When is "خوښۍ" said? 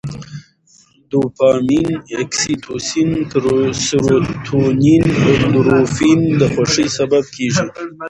6.53-6.87